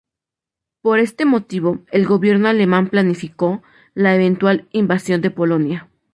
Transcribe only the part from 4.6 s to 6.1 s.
invasión de Polonia.